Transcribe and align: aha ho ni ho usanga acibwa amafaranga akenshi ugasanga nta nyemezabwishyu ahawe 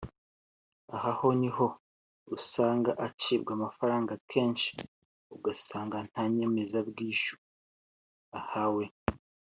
aha 0.95 1.11
ho 1.17 1.27
ni 1.39 1.49
ho 1.55 1.65
usanga 2.37 2.91
acibwa 3.05 3.51
amafaranga 3.57 4.09
akenshi 4.17 4.73
ugasanga 5.35 5.97
nta 6.09 6.23
nyemezabwishyu 6.35 7.35
ahawe 8.39 8.85